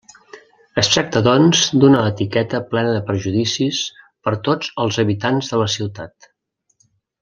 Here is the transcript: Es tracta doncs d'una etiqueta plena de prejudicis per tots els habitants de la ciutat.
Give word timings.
Es 0.81 0.87
tracta 0.93 1.21
doncs 1.27 1.61
d'una 1.83 1.99
etiqueta 2.13 2.63
plena 2.73 2.95
de 2.97 3.05
prejudicis 3.11 3.85
per 4.27 4.37
tots 4.51 4.75
els 4.87 5.01
habitants 5.07 5.55
de 5.57 5.65
la 5.67 5.73
ciutat. 5.81 6.31